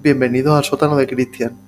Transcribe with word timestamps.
Bienvenidos 0.00 0.56
al 0.56 0.62
sótano 0.62 0.96
de 0.96 1.08
Cristian. 1.08 1.58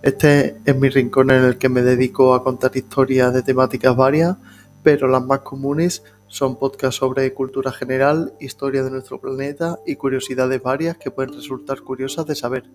Este 0.00 0.56
es 0.64 0.76
mi 0.76 0.88
rincón 0.88 1.32
en 1.32 1.42
el 1.42 1.58
que 1.58 1.68
me 1.68 1.82
dedico 1.82 2.34
a 2.34 2.44
contar 2.44 2.70
historias 2.76 3.34
de 3.34 3.42
temáticas 3.42 3.96
varias, 3.96 4.36
pero 4.84 5.08
las 5.08 5.26
más 5.26 5.40
comunes 5.40 6.04
son 6.28 6.56
podcasts 6.56 7.00
sobre 7.00 7.34
cultura 7.34 7.72
general, 7.72 8.32
historia 8.38 8.84
de 8.84 8.92
nuestro 8.92 9.20
planeta 9.20 9.80
y 9.84 9.96
curiosidades 9.96 10.62
varias 10.62 10.98
que 10.98 11.10
pueden 11.10 11.34
resultar 11.34 11.80
curiosas 11.80 12.26
de 12.26 12.36
saber. 12.36 12.70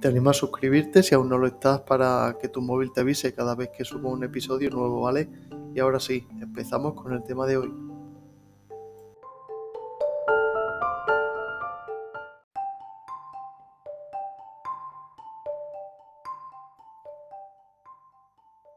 Te 0.00 0.08
animo 0.08 0.30
a 0.30 0.32
suscribirte 0.32 1.02
si 1.02 1.14
aún 1.14 1.28
no 1.28 1.36
lo 1.36 1.46
estás 1.46 1.82
para 1.82 2.38
que 2.40 2.48
tu 2.48 2.62
móvil 2.62 2.92
te 2.94 3.02
avise 3.02 3.34
cada 3.34 3.54
vez 3.54 3.68
que 3.76 3.84
subo 3.84 4.08
un 4.08 4.24
episodio 4.24 4.70
nuevo, 4.70 5.02
¿vale? 5.02 5.28
Y 5.74 5.80
ahora 5.80 6.00
sí, 6.00 6.26
empezamos 6.40 6.94
con 6.94 7.12
el 7.12 7.22
tema 7.22 7.46
de 7.46 7.58
hoy. 7.58 7.95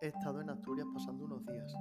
He 0.09 0.11
estado 0.11 0.41
en 0.41 0.49
Asturias 0.49 0.87
pasando 0.91 1.25
unos 1.25 1.45
días 1.45 1.71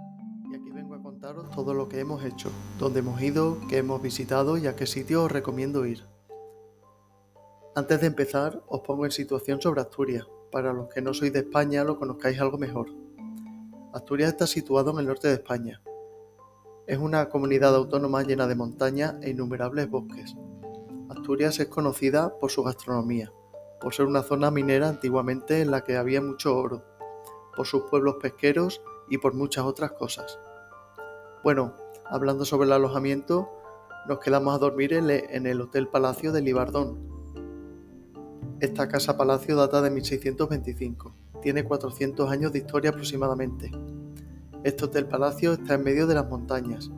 y 0.50 0.54
aquí 0.54 0.70
vengo 0.70 0.94
a 0.94 1.02
contaros 1.02 1.50
todo 1.50 1.72
lo 1.72 1.88
que 1.88 1.98
hemos 1.98 2.22
hecho, 2.22 2.50
dónde 2.78 2.98
hemos 2.98 3.22
ido, 3.22 3.56
qué 3.70 3.78
hemos 3.78 4.02
visitado 4.02 4.58
y 4.58 4.66
a 4.66 4.76
qué 4.76 4.84
sitio 4.84 5.24
os 5.24 5.32
recomiendo 5.32 5.86
ir. 5.86 6.04
Antes 7.74 8.02
de 8.02 8.06
empezar, 8.06 8.62
os 8.66 8.82
pongo 8.82 9.06
en 9.06 9.12
situación 9.12 9.62
sobre 9.62 9.80
Asturias. 9.80 10.26
Para 10.52 10.74
los 10.74 10.92
que 10.92 11.00
no 11.00 11.14
sois 11.14 11.32
de 11.32 11.38
España 11.38 11.84
lo 11.84 11.98
conozcáis 11.98 12.38
algo 12.38 12.58
mejor. 12.58 12.90
Asturias 13.94 14.32
está 14.32 14.46
situado 14.46 14.90
en 14.90 14.98
el 14.98 15.06
norte 15.06 15.28
de 15.28 15.34
España. 15.34 15.80
Es 16.86 16.98
una 16.98 17.30
comunidad 17.30 17.74
autónoma 17.74 18.24
llena 18.24 18.46
de 18.46 18.56
montañas 18.56 19.14
e 19.22 19.30
innumerables 19.30 19.88
bosques. 19.88 20.36
Asturias 21.08 21.58
es 21.60 21.68
conocida 21.68 22.38
por 22.38 22.50
su 22.50 22.62
gastronomía, 22.62 23.32
por 23.80 23.94
ser 23.94 24.04
una 24.04 24.22
zona 24.22 24.50
minera 24.50 24.90
antiguamente 24.90 25.62
en 25.62 25.70
la 25.70 25.82
que 25.82 25.96
había 25.96 26.20
mucho 26.20 26.54
oro 26.54 26.97
por 27.58 27.66
sus 27.66 27.82
pueblos 27.90 28.18
pesqueros 28.22 28.80
y 29.10 29.18
por 29.18 29.34
muchas 29.34 29.64
otras 29.64 29.90
cosas. 29.90 30.38
Bueno, 31.42 31.74
hablando 32.04 32.44
sobre 32.44 32.66
el 32.66 32.72
alojamiento, 32.72 33.48
nos 34.06 34.20
quedamos 34.20 34.54
a 34.54 34.58
dormir 34.58 34.92
en 34.92 35.44
el 35.44 35.60
Hotel 35.60 35.88
Palacio 35.88 36.30
de 36.30 36.40
Libardón. 36.40 37.00
Esta 38.60 38.86
casa 38.86 39.16
palacio 39.16 39.56
data 39.56 39.82
de 39.82 39.90
1625, 39.90 41.12
tiene 41.42 41.64
400 41.64 42.30
años 42.30 42.52
de 42.52 42.60
historia 42.60 42.90
aproximadamente. 42.90 43.72
Este 44.62 44.84
Hotel 44.84 45.06
Palacio 45.06 45.54
está 45.54 45.74
en 45.74 45.82
medio 45.82 46.06
de 46.06 46.14
las 46.14 46.30
montañas. 46.30 46.92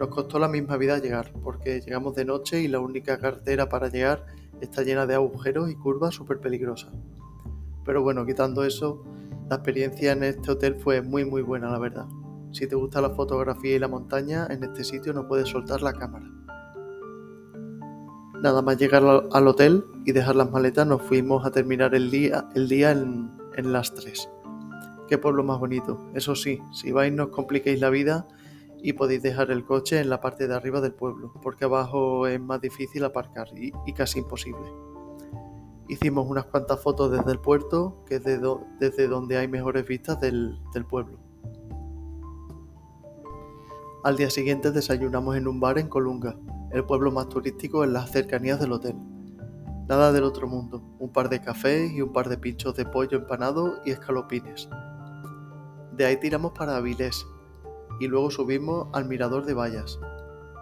Nos 0.00 0.08
costó 0.08 0.38
la 0.38 0.48
misma 0.48 0.78
vida 0.78 0.96
llegar, 0.96 1.30
porque 1.44 1.82
llegamos 1.82 2.14
de 2.14 2.24
noche 2.24 2.62
y 2.62 2.68
la 2.68 2.80
única 2.80 3.18
carretera 3.18 3.68
para 3.68 3.88
llegar 3.88 4.24
está 4.62 4.82
llena 4.82 5.04
de 5.04 5.14
agujeros 5.14 5.70
y 5.70 5.74
curvas 5.74 6.14
súper 6.14 6.40
peligrosas. 6.40 6.94
Pero 7.84 8.02
bueno, 8.02 8.24
quitando 8.24 8.64
eso, 8.64 9.04
la 9.48 9.56
experiencia 9.56 10.12
en 10.12 10.24
este 10.24 10.50
hotel 10.50 10.76
fue 10.76 11.02
muy 11.02 11.24
muy 11.24 11.42
buena, 11.42 11.70
la 11.70 11.78
verdad. 11.78 12.06
Si 12.52 12.66
te 12.66 12.74
gusta 12.74 13.00
la 13.00 13.10
fotografía 13.10 13.76
y 13.76 13.78
la 13.78 13.88
montaña, 13.88 14.46
en 14.50 14.64
este 14.64 14.82
sitio 14.82 15.12
no 15.12 15.28
puedes 15.28 15.48
soltar 15.48 15.82
la 15.82 15.92
cámara. 15.92 16.26
Nada 18.42 18.62
más 18.62 18.76
llegar 18.76 19.02
al 19.04 19.48
hotel 19.48 19.84
y 20.04 20.12
dejar 20.12 20.36
las 20.36 20.50
maletas, 20.50 20.86
nos 20.86 21.02
fuimos 21.02 21.44
a 21.46 21.50
terminar 21.50 21.94
el 21.94 22.10
día, 22.10 22.48
el 22.54 22.68
día 22.68 22.92
en, 22.92 23.30
en 23.56 23.72
Las 23.72 23.94
Tres. 23.94 24.28
Qué 25.08 25.18
pueblo 25.18 25.44
más 25.44 25.58
bonito. 25.58 26.10
Eso 26.14 26.34
sí, 26.34 26.60
si 26.72 26.92
vais 26.92 27.12
no 27.12 27.24
os 27.24 27.30
compliquéis 27.30 27.80
la 27.80 27.90
vida 27.90 28.26
y 28.82 28.92
podéis 28.92 29.22
dejar 29.22 29.50
el 29.50 29.64
coche 29.64 30.00
en 30.00 30.10
la 30.10 30.20
parte 30.20 30.48
de 30.48 30.54
arriba 30.54 30.80
del 30.80 30.92
pueblo, 30.92 31.32
porque 31.42 31.64
abajo 31.64 32.26
es 32.26 32.40
más 32.40 32.60
difícil 32.60 33.04
aparcar 33.04 33.48
y 33.54 33.92
casi 33.92 34.18
imposible. 34.18 34.86
Hicimos 35.88 36.26
unas 36.28 36.46
cuantas 36.46 36.80
fotos 36.82 37.12
desde 37.12 37.30
el 37.30 37.38
puerto, 37.38 38.02
que 38.06 38.16
es 38.16 38.24
desde 38.24 39.06
donde 39.06 39.36
hay 39.36 39.46
mejores 39.46 39.86
vistas 39.86 40.20
del, 40.20 40.58
pueblo. 40.88 41.18
Al 44.02 44.16
día 44.16 44.30
siguiente 44.30 44.72
desayunamos 44.72 45.36
en 45.36 45.46
un 45.46 45.60
bar 45.60 45.78
en 45.78 45.88
Colunga, 45.88 46.36
el 46.72 46.84
pueblo 46.84 47.12
más 47.12 47.28
turístico 47.28 47.84
en 47.84 47.92
las 47.92 48.10
cercanías 48.10 48.58
del 48.58 48.72
hotel. 48.72 48.96
Nada 49.88 50.10
del 50.10 50.24
otro 50.24 50.48
mundo, 50.48 50.82
un 50.98 51.12
par 51.12 51.28
de 51.28 51.40
cafés 51.40 51.92
y 51.92 52.02
un 52.02 52.12
par 52.12 52.28
de 52.28 52.38
pinchos 52.38 52.74
de 52.74 52.84
pollo 52.84 53.18
empanado 53.18 53.80
y 53.84 53.92
escalopines. 53.92 54.68
De 55.92 56.04
ahí 56.04 56.16
tiramos 56.18 56.52
para 56.52 56.76
Avilés 56.76 57.24
y 58.00 58.08
luego 58.08 58.32
subimos 58.32 58.88
al 58.92 59.06
Mirador 59.06 59.44
de 59.46 59.54
Vallas, 59.54 60.00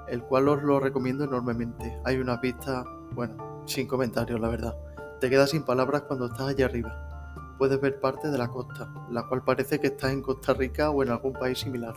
el 0.09 0.23
cual 0.23 0.49
os 0.49 0.63
lo 0.63 0.81
recomiendo 0.81 1.25
enormemente. 1.25 1.99
Hay 2.05 2.19
una 2.19 2.37
vista, 2.37 2.85
bueno, 3.13 3.63
sin 3.67 3.87
comentarios 3.87 4.39
la 4.39 4.49
verdad. 4.49 4.77
Te 5.25 5.31
quedas 5.31 5.49
sin 5.49 5.63
palabras 5.63 6.03
cuando 6.03 6.27
estás 6.27 6.49
allá 6.49 6.67
arriba. 6.67 7.55
Puedes 7.57 7.81
ver 7.81 7.99
parte 7.99 8.31
de 8.31 8.37
la 8.37 8.49
costa, 8.49 8.93
la 9.11 9.27
cual 9.27 9.43
parece 9.43 9.81
que 9.81 9.87
estás 9.87 10.13
en 10.13 10.21
Costa 10.21 10.53
Rica 10.53 10.91
o 10.91 11.03
en 11.03 11.09
algún 11.09 11.33
país 11.33 11.61
similar. 11.61 11.95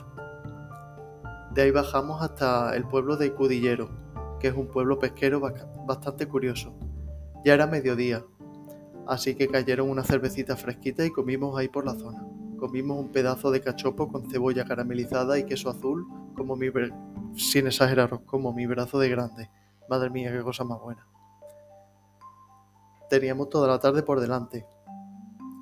De 1.53 1.63
ahí 1.63 1.71
bajamos 1.71 2.21
hasta 2.21 2.73
el 2.73 2.87
pueblo 2.87 3.17
de 3.17 3.33
Cudillero, 3.33 3.89
que 4.39 4.47
es 4.47 4.53
un 4.53 4.67
pueblo 4.67 4.97
pesquero 4.97 5.41
bastante 5.85 6.25
curioso. 6.29 6.73
Ya 7.43 7.55
era 7.55 7.67
mediodía, 7.67 8.23
así 9.05 9.35
que 9.35 9.49
cayeron 9.49 9.89
una 9.89 10.05
cervecita 10.05 10.55
fresquita 10.55 11.05
y 11.05 11.11
comimos 11.11 11.59
ahí 11.59 11.67
por 11.67 11.85
la 11.85 11.95
zona. 11.95 12.25
Comimos 12.57 12.97
un 12.97 13.11
pedazo 13.11 13.51
de 13.51 13.59
cachopo 13.59 14.07
con 14.07 14.31
cebolla 14.31 14.63
caramelizada 14.63 15.37
y 15.37 15.43
queso 15.43 15.69
azul, 15.69 16.07
como 16.33 16.55
mi 16.55 16.69
sin 17.35 17.67
exageraros, 17.67 18.21
como 18.21 18.53
mi 18.53 18.65
brazo 18.67 18.99
de 18.99 19.09
grande. 19.09 19.49
Madre 19.89 20.09
mía, 20.11 20.31
qué 20.31 20.41
cosa 20.41 20.63
más 20.63 20.79
buena. 20.79 21.05
Teníamos 23.09 23.49
toda 23.49 23.67
la 23.67 23.79
tarde 23.79 24.03
por 24.03 24.19
delante 24.19 24.65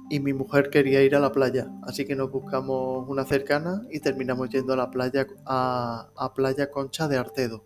y 0.10 0.20
mi 0.20 0.34
mujer 0.34 0.70
quería 0.70 1.02
ir 1.02 1.16
a 1.16 1.20
la 1.20 1.32
playa, 1.32 1.68
así 1.84 2.06
que 2.06 2.16
nos 2.16 2.32
buscamos 2.32 3.08
una 3.10 3.26
cercana 3.26 3.82
y 3.90 4.00
terminamos 4.00 4.50
yendo 4.50 4.74
a 4.74 4.78
la 4.78 4.92
playa 4.92 5.26
a, 5.46 6.10
a 6.16 6.34
Playa 6.34 6.70
Concha 6.70 7.08
de 7.08 7.18
Artedo. 7.18 7.66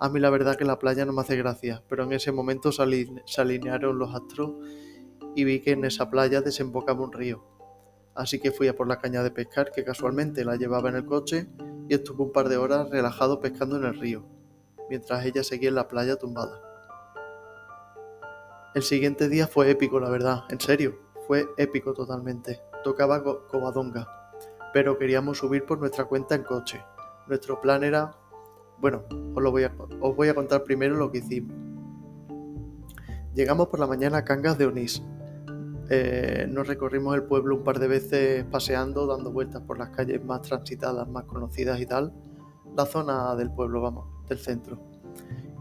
A 0.00 0.08
mí 0.08 0.20
la 0.20 0.30
verdad 0.30 0.56
que 0.56 0.64
la 0.64 0.78
playa 0.78 1.04
no 1.04 1.12
me 1.12 1.20
hace 1.20 1.36
gracia, 1.36 1.82
pero 1.88 2.04
en 2.04 2.12
ese 2.12 2.32
momento 2.32 2.70
se 2.72 3.40
alinearon 3.40 3.98
los 3.98 4.14
astros 4.14 4.52
y 5.34 5.44
vi 5.44 5.60
que 5.60 5.72
en 5.72 5.84
esa 5.84 6.08
playa 6.08 6.40
desembocaba 6.40 7.04
un 7.04 7.12
río. 7.12 7.44
Así 8.14 8.38
que 8.38 8.50
fui 8.50 8.68
a 8.68 8.76
por 8.76 8.88
la 8.88 8.98
caña 8.98 9.22
de 9.22 9.30
pescar 9.30 9.70
que 9.70 9.84
casualmente 9.84 10.44
la 10.44 10.56
llevaba 10.56 10.88
en 10.88 10.96
el 10.96 11.04
coche 11.04 11.48
y 11.88 11.94
estuve 11.94 12.22
un 12.22 12.32
par 12.32 12.48
de 12.48 12.56
horas 12.56 12.88
relajado 12.90 13.40
pescando 13.40 13.76
en 13.76 13.84
el 13.84 13.98
río, 13.98 14.24
mientras 14.88 15.24
ella 15.24 15.44
seguía 15.44 15.68
en 15.68 15.74
la 15.74 15.88
playa 15.88 16.16
tumbada. 16.16 16.67
El 18.74 18.82
siguiente 18.82 19.30
día 19.30 19.46
fue 19.46 19.70
épico, 19.70 19.98
la 19.98 20.10
verdad, 20.10 20.44
en 20.50 20.60
serio, 20.60 20.98
fue 21.26 21.48
épico 21.56 21.94
totalmente. 21.94 22.60
Tocaba 22.84 23.22
Covadonga, 23.22 24.06
pero 24.74 24.98
queríamos 24.98 25.38
subir 25.38 25.64
por 25.64 25.78
nuestra 25.78 26.04
cuenta 26.04 26.34
en 26.34 26.42
coche. 26.42 26.84
Nuestro 27.26 27.62
plan 27.62 27.82
era, 27.82 28.14
bueno, 28.78 29.04
os, 29.34 29.42
lo 29.42 29.50
voy, 29.50 29.64
a, 29.64 30.34
contar 30.34 30.64
primero 30.64 30.96
lo 30.96 31.10
que 31.10 31.18
hicimos. 31.18 31.56
Llegamos 33.34 33.68
por 33.68 33.80
la 33.80 33.86
mañana 33.86 34.18
a 34.18 34.24
Cangas 34.24 34.58
de 34.58 34.66
Onís. 34.66 35.02
Eh, 35.88 36.46
nos 36.50 36.68
recorrimos 36.68 37.14
el 37.14 37.22
pueblo 37.22 37.56
un 37.56 37.64
par 37.64 37.78
de 37.78 37.88
veces 37.88 38.44
paseando, 38.44 39.06
dando 39.06 39.32
vueltas 39.32 39.62
por 39.62 39.78
las 39.78 39.88
calles 39.90 40.22
más 40.22 40.42
transitadas, 40.42 41.08
más 41.08 41.24
conocidas 41.24 41.80
y 41.80 41.86
tal. 41.86 42.12
La 42.76 42.84
zona 42.84 43.34
del 43.34 43.50
pueblo, 43.50 43.80
vamos, 43.80 44.28
del 44.28 44.38
centro 44.38 44.78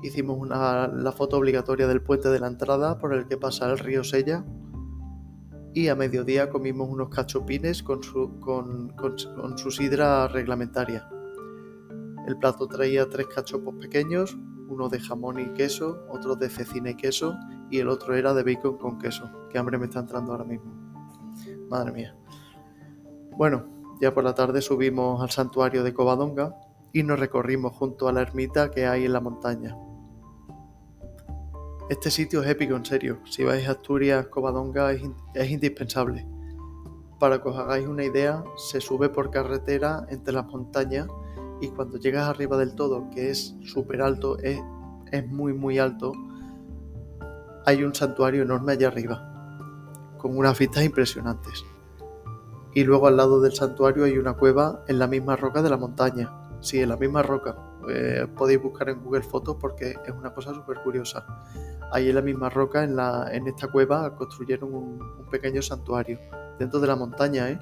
hicimos 0.04 0.38
una, 0.38 0.88
la 0.88 1.12
foto 1.12 1.38
obligatoria 1.38 1.88
del 1.88 2.02
puente 2.02 2.30
de 2.30 2.40
la 2.40 2.48
entrada 2.48 2.98
por 2.98 3.14
el 3.14 3.28
que 3.28 3.38
pasa 3.38 3.70
el 3.70 3.80
río 3.80 4.04
Sella 4.04 4.46
y 5.74 5.90
a 5.90 5.96
mediodía 5.96 6.50
comimos 6.50 6.90
unos 6.90 7.10
cachopines 7.10 7.84
con 7.84 8.02
su, 8.02 8.40
con, 8.40 8.90
con, 8.90 9.58
su 9.58 9.70
sidra 9.70 10.28
reglamentaria. 10.28 11.08
El 12.28 12.38
plato 12.38 12.68
traía 12.68 13.08
tres 13.08 13.28
cachopos 13.28 13.76
pequeños, 13.76 14.38
uno 14.70 14.90
de 14.90 15.00
jamón 15.00 15.40
y 15.40 15.54
queso, 15.54 16.04
otro 16.10 16.36
de 16.36 16.50
cecina 16.50 16.90
y 16.90 16.96
queso 16.96 17.38
y 17.70 17.80
el 17.80 17.90
otro 17.90 18.16
era 18.16 18.34
de 18.34 18.44
bacon 18.44 18.78
con 18.78 18.98
queso. 18.98 19.30
Qué 19.52 19.60
hambre 19.60 19.78
me 19.78 19.86
está 19.86 20.00
entrando 20.00 20.32
ahora 20.32 20.46
mismo. 20.46 20.74
Madre 21.70 21.92
mía. 21.92 22.16
Bueno, 23.38 23.68
ya 24.02 24.14
por 24.14 24.24
la 24.24 24.34
tarde 24.34 24.62
subimos 24.62 25.22
al 25.22 25.30
santuario 25.30 25.84
de 25.84 25.94
Covadonga 25.94 26.56
y 26.92 27.04
nos 27.04 27.20
recorrimos 27.20 27.74
junto 27.74 28.08
a 28.08 28.14
la 28.14 28.22
ermita 28.22 28.72
que 28.72 28.88
hay 28.88 29.06
en 29.06 29.14
la 29.14 29.22
montaña. 29.22 29.78
Este 31.90 32.12
sitio 32.12 32.44
es 32.44 32.50
épico, 32.50 32.76
en 32.76 32.84
serio. 32.84 33.20
Si 33.24 33.46
vais 33.46 33.66
a 33.66 33.72
Asturias, 33.72 34.28
Covadonga 34.28 34.92
es, 34.92 35.50
indispensable. 35.50 36.28
Para 37.18 37.42
que 37.42 37.48
os 37.48 37.58
hagáis 37.58 37.88
una 37.88 38.04
idea, 38.04 38.44
se 38.58 38.82
sube 38.82 39.08
por 39.08 39.32
carretera 39.32 40.06
entre 40.10 40.34
las 40.34 40.46
montañas 40.48 41.08
y 41.62 41.70
cuando 41.70 41.98
llegas 41.98 42.28
arriba 42.28 42.58
del 42.58 42.76
todo, 42.76 43.10
que 43.12 43.30
es 43.30 43.56
súper 43.64 44.02
alto, 44.02 44.38
es, 44.40 44.60
es 45.14 45.28
muy 45.30 45.54
muy 45.54 45.80
alto, 45.80 46.12
hay 47.66 47.84
un 47.86 47.96
santuario 47.96 48.44
enorme 48.44 48.74
allá 48.74 48.90
arriba, 48.90 49.48
con 50.18 50.38
unas 50.38 50.60
vistas 50.60 50.84
impresionantes. 50.84 51.64
Y 52.74 52.84
luego 52.84 53.08
al 53.08 53.16
lado 53.16 53.40
del 53.40 53.54
santuario 53.54 54.04
hay 54.04 54.18
una 54.18 54.34
cueva 54.34 54.84
en 54.90 55.00
la 55.00 55.08
misma 55.08 55.38
roca 55.38 55.62
de 55.62 55.70
la 55.70 55.78
montaña. 55.78 56.34
Sí, 56.60 56.82
en 56.82 56.90
la 56.90 56.98
misma 56.98 57.24
roca. 57.24 57.56
Eh, 57.90 58.28
podéis 58.36 58.62
buscar 58.62 58.90
en 58.90 59.02
Google 59.02 59.22
Fotos 59.22 59.56
porque 59.60 59.96
es 60.06 60.14
una 60.14 60.34
cosa 60.34 60.54
súper 60.54 60.82
curiosa. 60.84 61.26
Ahí 61.92 62.10
en 62.10 62.16
la 62.16 62.22
misma 62.22 62.50
roca, 62.50 62.84
en, 62.84 62.96
la, 62.96 63.30
en 63.32 63.48
esta 63.48 63.68
cueva, 63.68 64.16
construyeron 64.16 64.74
un, 64.74 65.00
pequeño 65.32 65.62
santuario 65.62 66.20
dentro 66.58 66.80
de 66.80 66.88
la 66.88 66.96
montaña, 66.96 67.50
¿eh? 67.50 67.60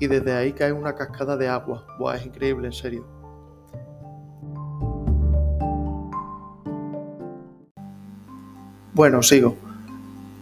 Y 0.00 0.06
desde 0.06 0.32
ahí 0.32 0.52
cae 0.52 0.72
una 0.72 0.94
cascada 0.94 1.36
de 1.36 1.48
agua. 1.48 1.84
Buah, 1.98 2.16
es 2.16 2.26
increíble, 2.26 2.66
en 2.66 2.72
serio. 2.72 3.04
Bueno, 8.94 9.22
sigo. 9.22 9.54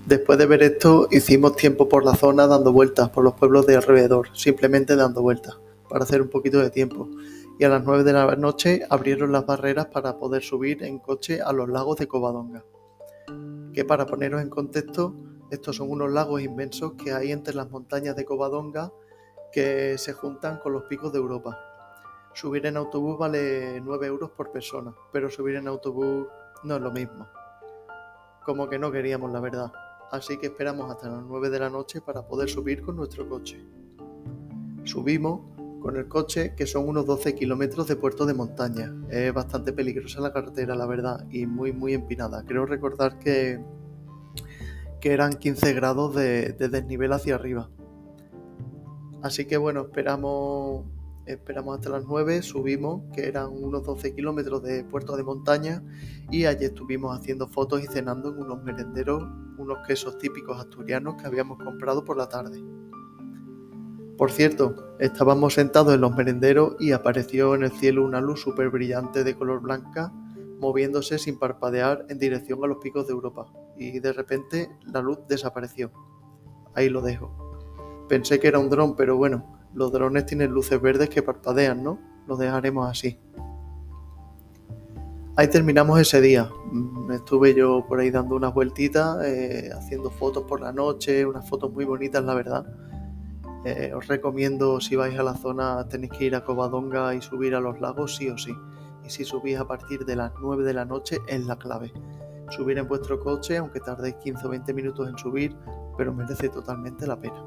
Después 0.07 0.39
de 0.39 0.47
ver 0.47 0.63
esto, 0.63 1.09
hicimos 1.11 1.57
tiempo 1.57 1.89
por 1.89 2.05
la 2.05 2.15
zona 2.15 2.47
dando 2.47 2.73
vueltas 2.73 3.09
por 3.11 3.25
los 3.25 3.35
pueblos 3.35 3.67
de 3.67 3.77
alrededor, 3.77 4.29
simplemente 4.35 4.95
dando 4.97 5.21
vueltas, 5.21 5.57
para 5.89 6.05
hacer 6.05 6.23
un 6.23 6.29
poquito 6.29 6.59
de 6.61 6.71
tiempo. 6.71 7.09
Y 7.59 7.65
a 7.65 7.69
las 7.71 7.85
9 7.85 8.05
de 8.05 8.13
la 8.13 8.37
noche 8.37 8.83
abrieron 8.91 9.33
las 9.33 9.47
barreras 9.47 9.87
para 9.87 10.19
poder 10.19 10.43
subir 10.43 10.83
en 10.83 10.99
coche 10.99 11.41
a 11.41 11.53
los 11.53 11.69
lagos 11.69 11.97
de 11.97 12.07
Covadonga. 12.07 12.65
Que 13.73 13.85
para 13.85 14.05
poneros 14.05 14.43
en 14.43 14.51
contexto, 14.51 15.15
estos 15.51 15.77
son 15.77 15.91
unos 15.91 16.11
lagos 16.11 16.43
inmensos 16.43 16.93
que 16.95 17.13
hay 17.13 17.33
entre 17.33 17.55
las 17.55 17.71
montañas 17.71 18.15
de 18.15 18.25
Covadonga 18.25 18.93
que 19.53 19.97
se 19.97 20.13
juntan 20.13 20.59
con 20.59 20.75
los 20.75 20.85
picos 20.85 21.13
de 21.13 21.19
Europa. 21.19 21.59
Subir 22.35 22.67
en 22.67 22.77
autobús 22.77 23.17
vale 23.17 23.81
9 23.81 24.07
euros 24.07 24.31
por 24.33 24.53
persona, 24.53 24.95
pero 25.11 25.31
subir 25.31 25.57
en 25.57 25.69
autobús 25.69 26.27
no 26.65 26.77
es 26.77 26.83
lo 26.83 26.93
mismo. 26.93 27.27
Como 28.45 28.69
que 28.69 28.79
no 28.79 28.93
queríamos, 28.93 29.33
la 29.33 29.41
verdad. 29.41 29.73
Así 30.11 30.37
que 30.37 30.49
esperamos 30.49 30.91
hasta 30.91 31.09
las 31.09 31.23
9 31.23 31.49
de 31.49 31.59
la 31.59 31.71
noche 31.71 32.03
para 32.03 32.21
poder 32.21 32.51
subir 32.51 32.83
con 32.83 32.97
nuestro 32.97 33.27
coche. 33.27 33.65
Subimos 34.85 35.56
con 35.87 35.97
el 35.97 36.09
coche, 36.09 36.55
que 36.57 36.67
son 36.67 36.89
unos 36.89 37.07
12 37.07 37.37
kilómetros 37.37 37.87
de 37.87 37.95
puerto 37.95 38.27
de 38.27 38.35
montaña. 38.35 38.93
Es 39.09 39.33
bastante 39.33 39.73
peligrosa 39.73 40.21
la 40.21 40.33
carretera, 40.33 40.75
la 40.75 40.85
verdad, 40.85 41.25
y 41.31 41.47
muy, 41.47 41.73
muy 41.73 41.95
empinada. 41.95 42.45
Creo 42.45 42.67
recordar 42.67 43.21
que 43.21 43.61
que 45.01 45.13
eran 45.13 45.35
15 45.35 45.73
grados 45.75 46.17
de, 46.17 46.55
desnivel 46.55 47.13
hacia 47.13 47.37
arriba. 47.37 47.71
Así 49.23 49.45
que 49.45 49.57
bueno, 49.57 49.83
esperamos, 49.83 50.87
esperamos 51.27 51.77
hasta 51.77 51.91
las 51.91 52.05
9, 52.07 52.43
subimos, 52.43 53.03
que 53.15 53.29
eran 53.29 53.51
unos 53.53 53.85
12 53.85 54.13
kilómetros 54.17 54.65
de 54.65 54.83
puerto 54.83 55.17
de 55.17 55.23
montaña, 55.23 55.85
y 56.33 56.47
allí 56.47 56.65
estuvimos 56.65 57.17
haciendo 57.17 57.47
fotos 57.47 57.85
y 57.85 57.87
cenando 57.87 58.31
en 58.31 58.39
unos 58.39 58.65
merenderos, 58.65 59.23
unos 59.59 59.79
quesos 59.87 60.19
típicos 60.19 60.59
asturianos 60.59 61.15
que 61.15 61.29
habíamos 61.29 61.59
comprado 61.63 62.05
por 62.05 62.17
la 62.17 62.29
tarde. 62.29 62.61
Por 64.17 64.31
cierto, 64.31 64.97
estábamos 64.99 65.55
sentados 65.55 65.95
en 65.95 66.01
los 66.01 66.17
merenderos 66.17 66.77
y 66.81 66.93
apareció 66.93 67.55
en 67.55 67.65
el 67.65 67.73
cielo 67.73 68.05
una 68.05 68.21
luz 68.21 68.41
súper 68.41 68.71
brillante 68.71 69.25
de 69.25 69.37
color 69.37 69.61
blanca 69.61 70.13
moviéndose 70.61 71.19
sin 71.19 71.39
parpadear 71.39 72.07
en 72.09 72.19
dirección 72.19 72.63
a 72.65 72.67
los 72.67 72.79
picos 72.79 73.07
de 73.07 73.13
Europa, 73.13 73.47
y 73.77 73.99
de 74.01 74.13
repente 74.13 74.71
la 74.93 75.03
luz 75.03 75.19
desapareció. 75.29 75.91
Ahí 76.75 76.89
lo 76.89 77.03
dejo. 77.03 77.31
Pensé 78.09 78.41
que 78.41 78.49
era 78.49 78.59
un 78.59 78.71
dron, 78.71 78.97
pero 78.97 79.17
bueno, 79.17 79.59
los 79.75 79.93
drones 79.93 80.27
tienen 80.27 80.53
luces 80.53 80.81
verdes 80.81 81.11
que 81.11 81.23
parpadean, 81.23 81.83
¿no? 81.83 81.99
Lo 82.27 82.37
dejaremos 82.37 82.89
así. 82.89 83.19
Ahí 85.37 85.49
terminamos 85.49 86.01
ese 86.01 86.21
día. 86.23 86.49
Mm, 86.73 87.13
estuve 87.13 87.55
yo 87.55 87.85
por 87.87 88.01
ahí 88.01 88.11
dando 88.11 88.37
unas 88.37 88.55
vueltitas, 88.55 89.23
eh, 89.25 89.71
haciendo 89.77 90.11
fotos 90.11 90.45
por 90.45 90.61
la 90.61 90.73
noche, 90.73 91.27
unas 91.27 91.47
fotos 91.49 91.71
muy 91.73 91.85
bonitas, 91.85 92.25
la 92.25 92.35
verdad. 92.35 92.65
Eh, 93.67 93.93
os 93.95 94.07
recomiendo, 94.07 94.81
si 94.81 94.95
vais 94.95 95.19
a 95.19 95.25
la 95.25 95.35
zona, 95.35 95.89
tenéis 95.89 96.13
que 96.13 96.25
ir 96.27 96.37
a 96.37 96.45
Covadonga 96.45 97.15
y 97.17 97.21
subir 97.21 97.55
a 97.57 97.61
los 97.61 97.81
lagos, 97.81 98.15
sí 98.15 98.29
o 98.29 98.39
sí 98.39 98.55
y 99.07 99.11
si 99.11 99.25
subís 99.25 99.59
a 99.59 99.67
partir 99.67 100.05
de 100.05 100.17
las 100.17 100.33
9 100.41 100.65
de 100.65 100.75
la 100.75 100.85
noche 100.85 101.21
es 101.29 101.47
la 101.47 101.57
clave. 101.57 101.93
Subir 102.51 102.79
en 102.79 102.89
vuestro 102.89 103.21
coche, 103.21 103.57
aunque 103.57 103.81
tardéis 103.81 104.17
15 104.17 104.47
o 104.47 104.51
20 104.51 104.75
minutos 104.75 105.09
en 105.09 105.17
subir, 105.17 105.57
pero 105.97 106.13
merece 106.13 106.49
totalmente 106.49 107.07
la 107.07 107.19
pena. 107.19 107.43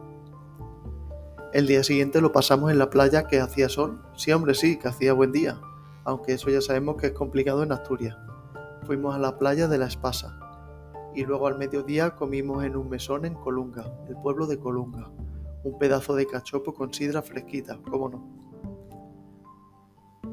El 1.53 1.67
día 1.67 1.83
siguiente 1.83 2.21
lo 2.21 2.31
pasamos 2.31 2.71
en 2.71 2.79
la 2.79 2.89
playa 2.89 3.27
que 3.27 3.39
hacía 3.39 3.69
sol. 3.69 4.01
Sí, 4.15 4.31
hombre, 4.31 4.53
sí, 4.53 4.77
que 4.77 4.87
hacía 4.87 5.13
buen 5.13 5.31
día, 5.31 5.59
aunque 6.05 6.33
eso 6.33 6.49
ya 6.49 6.61
sabemos 6.61 6.97
que 6.97 7.07
es 7.07 7.13
complicado 7.13 7.63
en 7.63 7.71
Asturias. 7.71 8.17
Fuimos 8.85 9.15
a 9.15 9.19
la 9.19 9.37
playa 9.37 9.67
de 9.67 9.77
La 9.77 9.87
Espasa 9.87 10.39
y 11.15 11.25
luego 11.25 11.47
al 11.47 11.57
mediodía 11.57 12.15
comimos 12.15 12.63
en 12.63 12.75
un 12.75 12.89
mesón 12.89 13.25
en 13.25 13.33
Colunga, 13.33 13.85
el 14.07 14.15
pueblo 14.21 14.47
de 14.47 14.59
Colunga. 14.59 15.09
Un 15.63 15.77
pedazo 15.77 16.15
de 16.15 16.25
cachopo 16.25 16.73
con 16.73 16.93
sidra 16.93 17.21
fresquita, 17.21 17.79
cómo 17.89 18.09
no. 18.09 18.39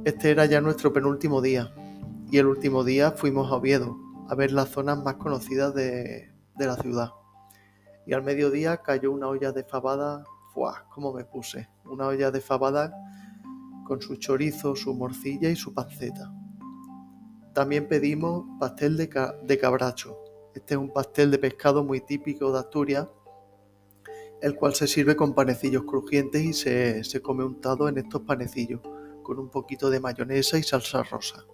Este 0.05 0.31
era 0.31 0.47
ya 0.47 0.61
nuestro 0.61 0.93
penúltimo 0.93 1.43
día 1.43 1.75
y 2.31 2.39
el 2.39 2.47
último 2.47 2.85
día 2.85 3.11
fuimos 3.13 3.51
a 3.51 3.57
Oviedo 3.57 3.97
a 4.29 4.35
ver 4.35 4.53
las 4.53 4.71
zonas 4.71 5.03
más 5.03 5.15
conocidas 5.17 5.75
de, 5.75 6.33
la 6.59 6.77
ciudad. 6.77 7.11
Y 8.07 8.13
al 8.13 8.23
mediodía 8.23 8.79
cayó 8.79 9.13
una 9.13 9.29
olla 9.29 9.53
de 9.53 9.65
fabada, 9.65 10.25
¡fuah! 10.53 10.89
¿Cómo 10.91 11.13
me 11.13 11.25
puse? 11.25 11.69
Una 11.85 12.07
olla 12.07 12.31
de 12.31 12.41
fabada 12.41 12.93
con 13.85 14.01
su 14.01 14.17
chorizo, 14.17 14.75
su 14.75 14.95
morcilla 14.95 15.49
y 15.49 15.57
su 15.57 15.73
panceta. 15.75 16.33
También 17.53 17.89
pedimos 17.89 18.45
pastel 18.59 18.97
de, 18.97 19.09
de 19.43 19.59
cabracho. 19.59 20.17
Este 20.55 20.75
es 20.75 20.81
un 20.81 20.93
pastel 20.93 21.31
de 21.31 21.39
pescado 21.39 21.85
muy 21.85 22.01
típico 22.01 22.53
de 22.53 22.59
Asturias, 22.59 23.09
el 24.47 24.55
cual 24.55 24.75
se 24.75 24.87
sirve 24.87 25.17
con 25.17 25.35
panecillos 25.35 25.83
crujientes 25.83 26.41
y 26.41 26.53
se, 26.53 27.03
se 27.03 27.21
come 27.21 27.45
untado 27.45 27.89
en 27.89 27.99
estos 27.99 28.23
panecillos 28.23 28.81
con 29.25 29.41
un 29.41 29.49
poquito 29.49 29.91
de 29.91 29.99
mayonesa 29.99 30.57
y 30.57 30.63
salsa 30.63 31.03
rosa. 31.03 31.45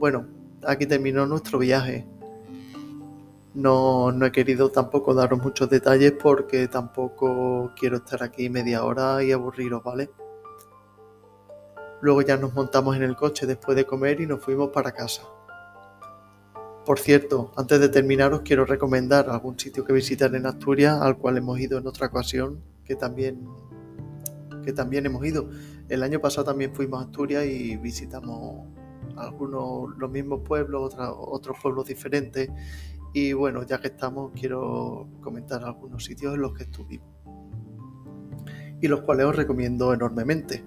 Bueno, 0.00 0.26
aquí 0.66 0.86
terminó 0.86 1.24
nuestro 1.24 1.60
viaje. 1.60 2.04
No, 3.54 4.10
no 4.10 4.26
he 4.26 4.32
querido 4.32 4.70
tampoco 4.70 5.14
daros 5.14 5.40
muchos 5.40 5.70
detalles 5.70 6.14
porque 6.20 6.66
tampoco 6.66 7.70
quiero 7.78 7.98
estar 7.98 8.24
aquí 8.24 8.50
media 8.50 8.84
hora 8.84 9.22
y 9.22 9.30
aburriros, 9.30 9.84
¿vale? 9.84 10.10
Luego 12.00 12.22
ya 12.22 12.36
nos 12.36 12.54
montamos 12.54 12.96
en 12.96 13.04
el 13.04 13.14
coche 13.14 13.46
después 13.46 13.76
de 13.76 13.86
comer 13.86 14.20
y 14.20 14.26
nos 14.26 14.40
fuimos 14.40 14.70
para 14.70 14.90
casa. 14.90 15.22
Por 16.86 17.00
cierto, 17.00 17.50
antes 17.56 17.80
de 17.80 17.88
terminar 17.88 18.32
os 18.32 18.42
quiero 18.42 18.64
recomendar 18.64 19.28
algún 19.28 19.58
sitio 19.58 19.84
que 19.84 19.92
visitar 19.92 20.32
en 20.36 20.46
Asturias 20.46 21.02
al 21.02 21.18
cual 21.18 21.36
hemos 21.36 21.58
ido 21.58 21.78
en 21.78 21.86
otra 21.88 22.06
ocasión, 22.06 22.62
que 22.84 22.94
también, 22.94 23.44
que 24.62 24.72
también 24.72 25.04
hemos 25.04 25.26
ido. 25.26 25.50
El 25.88 26.04
año 26.04 26.20
pasado 26.20 26.44
también 26.44 26.72
fuimos 26.72 27.00
a 27.00 27.06
Asturias 27.06 27.44
y 27.44 27.76
visitamos 27.76 28.68
algunos, 29.16 29.98
los 29.98 30.08
mismos 30.08 30.42
pueblos, 30.44 30.94
otros 30.96 31.56
pueblos 31.60 31.86
diferentes. 31.86 32.50
Y 33.12 33.32
bueno, 33.32 33.64
ya 33.64 33.80
que 33.80 33.88
estamos, 33.88 34.30
quiero 34.38 35.08
comentar 35.20 35.64
algunos 35.64 36.04
sitios 36.04 36.34
en 36.36 36.40
los 36.40 36.52
que 36.54 36.62
estuvimos. 36.64 37.08
Y 38.80 38.86
los 38.86 39.00
cuales 39.00 39.26
os 39.26 39.34
recomiendo 39.34 39.92
enormemente. 39.92 40.62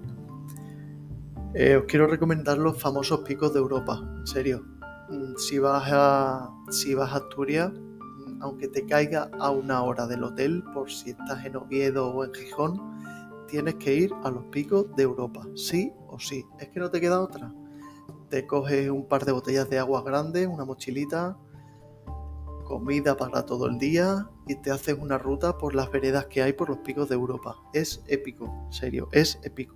Eh, 1.53 1.77
os 1.77 1.85
quiero 1.85 2.07
recomendar 2.07 2.57
los 2.57 2.77
famosos 2.77 3.21
picos 3.21 3.53
de 3.53 3.59
Europa, 3.59 4.01
en 4.19 4.27
serio. 4.27 4.78
Mm, 5.09 5.35
si 5.37 5.57
vas 5.59 5.89
a, 5.91 6.53
si 6.69 6.93
vas 6.93 7.11
a 7.11 7.17
Asturias, 7.17 7.71
mm, 7.71 8.41
aunque 8.41 8.67
te 8.67 8.85
caiga 8.85 9.29
a 9.39 9.49
una 9.49 9.81
hora 9.83 10.05
del 10.07 10.23
hotel, 10.23 10.63
por 10.73 10.91
si 10.91 11.11
estás 11.11 11.45
en 11.45 11.55
Oviedo 11.55 12.09
o 12.09 12.23
en 12.23 12.33
Gijón, 12.33 12.79
tienes 13.47 13.75
que 13.75 13.95
ir 13.95 14.13
a 14.23 14.29
los 14.29 14.45
picos 14.45 14.85
de 14.95 15.03
Europa, 15.03 15.47
sí 15.55 15.91
o 16.07 16.19
sí. 16.19 16.45
Es 16.59 16.69
que 16.69 16.79
no 16.79 16.91
te 16.91 17.01
queda 17.01 17.19
otra. 17.21 17.51
Te 18.29 18.45
coges 18.45 18.89
un 18.89 19.07
par 19.07 19.25
de 19.25 19.31
botellas 19.31 19.69
de 19.69 19.79
agua 19.79 20.03
grandes, 20.03 20.47
una 20.47 20.65
mochilita, 20.65 21.37
comida 22.65 23.17
para 23.17 23.47
todo 23.47 23.65
el 23.65 23.79
día 23.79 24.29
y 24.47 24.55
te 24.55 24.69
haces 24.69 24.95
una 24.99 25.17
ruta 25.17 25.57
por 25.57 25.73
las 25.73 25.91
veredas 25.91 26.27
que 26.27 26.43
hay 26.43 26.53
por 26.53 26.69
los 26.69 26.77
picos 26.79 27.09
de 27.09 27.15
Europa. 27.15 27.55
Es 27.73 28.03
épico, 28.05 28.53
serio, 28.69 29.09
es 29.11 29.39
épico. 29.41 29.75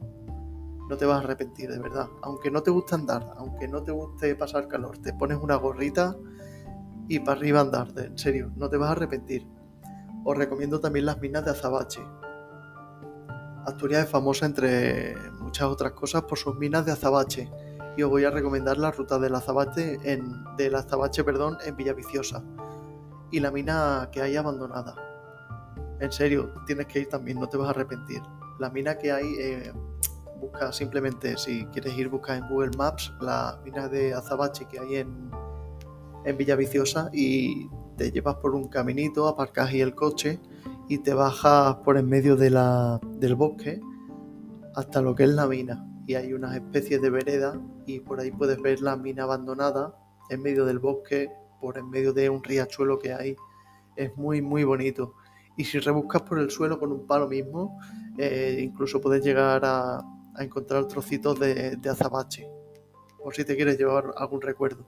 No 0.94 0.98
te 1.00 1.08
vas 1.08 1.22
a 1.22 1.24
arrepentir, 1.24 1.72
de 1.72 1.80
verdad. 1.80 2.08
Aunque 2.22 2.52
no 2.52 2.62
te 2.62 2.70
guste 2.70 2.94
andar, 2.94 3.34
aunque 3.38 3.68
no 3.68 3.82
te 3.82 3.92
guste 3.92 4.36
pasar 4.36 4.68
calor, 4.68 5.00
te 5.00 5.12
pones 5.12 5.40
una 5.40 5.56
gorrita 5.56 6.16
y 7.08 7.18
para 7.18 7.32
arriba 7.32 7.62
andar, 7.62 7.88
en 7.98 8.16
serio, 8.16 8.52
no 8.56 8.70
te 8.70 8.78
vas 8.78 8.90
a 8.90 8.92
arrepentir. 8.92 9.48
Os 10.24 10.38
recomiendo 10.38 10.80
también 10.80 11.08
las 11.08 11.20
minas 11.20 11.44
de 11.46 11.50
azabache. 11.50 12.00
Asturias 13.66 14.04
es 14.04 14.10
famosa 14.12 14.46
entre 14.46 15.16
muchas 15.40 15.66
otras 15.68 15.94
cosas 15.94 16.22
por 16.26 16.38
sus 16.38 16.58
minas 16.58 16.86
de 16.86 16.92
azabache 16.92 17.50
y 17.98 18.04
os 18.04 18.12
voy 18.12 18.26
a 18.26 18.30
recomendar 18.30 18.78
la 18.78 18.92
ruta 18.92 19.18
del 19.18 19.34
azabache 19.34 19.98
en, 20.04 20.44
del 20.58 20.76
azabache 20.76 21.24
perdón, 21.24 21.58
en 21.66 21.76
Villaviciosa 21.76 22.44
y 23.32 23.40
la 23.40 23.50
mina 23.50 24.10
que 24.12 24.22
hay 24.22 24.36
abandonada. 24.36 24.94
En 26.00 26.12
serio, 26.12 26.54
tienes 26.68 26.86
que 26.86 27.00
ir 27.00 27.10
también, 27.10 27.40
no 27.40 27.50
te 27.50 27.58
vas 27.58 27.70
a 27.70 27.72
arrepentir. 27.72 28.22
La 28.60 28.70
mina 28.70 28.96
que 29.00 29.12
hay, 29.12 29.34
eh, 29.40 29.74
busca 30.44 30.74
simplemente, 30.74 31.38
si 31.38 31.66
quieres 31.68 31.98
ir, 31.98 32.10
busca 32.10 32.36
en 32.36 32.48
Google 32.50 32.72
Maps 32.78 33.14
la 33.22 33.60
mina 33.64 33.88
de 33.88 34.14
azabache 34.14 34.66
que 34.66 34.80
hay 34.80 34.98
en, 34.98 35.32
en 36.26 36.38
Villaviciosa 36.38 37.10
y 37.14 37.70
te 37.98 38.12
llevas 38.12 38.36
por 38.36 38.54
un 38.54 38.68
caminito, 38.68 39.28
aparcas 39.28 39.70
ahí 39.70 39.82
el 39.82 39.96
coche 39.96 40.40
y 40.90 40.98
te 40.98 41.14
bajas 41.14 41.76
por 41.78 41.98
en 41.98 42.08
medio 42.10 42.36
de 42.36 42.50
la, 42.50 43.00
del 43.20 43.36
bosque 43.36 43.80
hasta 44.76 45.02
lo 45.02 45.16
que 45.16 45.24
es 45.24 45.30
la 45.30 45.48
mina. 45.48 45.88
Y 46.06 46.16
hay 46.16 46.34
unas 46.34 46.56
especies 46.56 47.02
de 47.02 47.10
vereda 47.10 47.60
y 47.86 48.02
por 48.02 48.20
ahí 48.20 48.32
puedes 48.32 48.62
ver 48.62 48.82
la 48.82 48.98
mina 48.98 49.24
abandonada 49.24 49.96
en 50.30 50.42
medio 50.42 50.66
del 50.66 50.80
bosque 50.80 51.32
por 51.62 51.78
en 51.78 51.90
medio 51.90 52.12
de 52.12 52.30
un 52.30 52.44
riachuelo 52.44 53.00
que 53.00 53.14
hay. 53.14 53.38
Es 53.96 54.16
muy, 54.18 54.42
muy 54.42 54.66
bonito. 54.66 55.14
Y 55.56 55.64
si 55.64 55.80
rebuscas 55.80 56.24
por 56.24 56.40
el 56.40 56.50
suelo 56.50 56.80
con 56.80 56.92
un 56.92 57.08
palo 57.08 57.30
mismo, 57.30 57.80
eh, 58.18 58.60
incluso 58.60 59.00
puedes 59.00 59.24
llegar 59.24 59.62
a, 59.64 60.04
encontrar 60.40 60.88
trocitos 60.88 61.40
de, 61.40 61.76
de 61.76 61.90
azabache, 61.90 62.48
por 63.22 63.36
si 63.36 63.46
te 63.46 63.56
quieres 63.56 63.78
llevar 63.78 64.14
algún 64.18 64.42
recuerdo. 64.42 64.86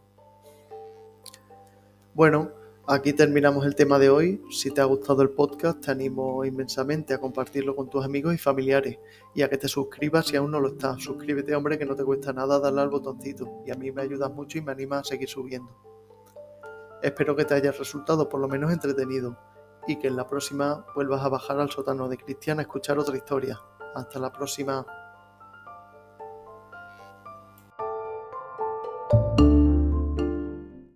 Bueno, 2.14 2.52
Aquí 2.88 3.14
terminamos 3.14 3.66
el 3.66 3.74
tema 3.74 3.98
de 3.98 4.12
hoy. 4.12 4.44
Si 4.52 4.70
te 4.70 4.80
ha 4.80 4.84
gustado 4.86 5.24
el 5.24 5.32
podcast, 5.32 5.84
te 5.84 5.90
animo 5.90 6.46
inmensamente 6.46 7.16
a 7.16 7.18
compartirlo 7.18 7.76
con 7.76 7.90
tus 7.90 8.06
amigos 8.06 8.36
y 8.36 8.38
familiares 8.38 9.00
y 9.34 9.42
a 9.42 9.50
que 9.50 9.58
te 9.58 9.68
suscribas 9.68 10.28
si 10.28 10.36
aún 10.36 10.52
no 10.52 10.60
lo 10.60 10.68
estás. 10.68 11.02
Suscríbete, 11.02 11.56
hombre, 11.56 11.80
que 11.80 11.86
no 11.86 11.96
te 11.96 12.04
cuesta 12.04 12.32
nada 12.32 12.60
darle 12.60 12.82
al 12.82 12.90
botoncito 12.90 13.64
y 13.66 13.72
a 13.72 13.76
mí 13.76 13.92
me 13.92 14.04
ayuda 14.04 14.30
mucho 14.30 14.60
y 14.60 14.62
me 14.62 14.72
anima 14.72 15.00
a 15.00 15.04
seguir 15.04 15.28
subiendo. 15.28 15.76
Espero 17.02 17.36
que 17.36 17.46
te 17.46 17.56
haya 17.56 17.72
resultado 17.72 18.30
por 18.30 18.40
lo 18.40 18.48
menos 18.48 18.72
entretenido 18.72 19.36
y 19.88 19.96
que 19.96 20.08
en 20.08 20.16
la 20.16 20.28
próxima 20.28 20.86
vuelvas 20.94 21.24
a 21.24 21.30
bajar 21.30 21.60
al 21.60 21.72
sótano 21.72 22.08
de 22.08 22.18
Cristian 22.18 22.60
a 22.60 22.64
escuchar 22.64 23.00
otra 23.00 23.18
historia. 23.18 23.60
Hasta 23.96 24.20
la 24.20 24.32
próxima. 24.32 24.86